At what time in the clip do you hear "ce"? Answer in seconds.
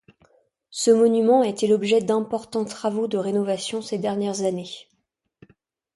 0.71-0.89